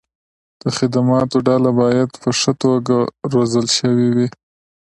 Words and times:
د 0.61 0.63
خدماتو 0.77 1.37
ډله 1.47 1.69
باید 1.81 2.09
په 2.21 2.29
ښه 2.39 2.51
توګه 2.63 2.95
روزل 3.33 3.65
شوې 3.77 4.07
وي. 4.15 4.27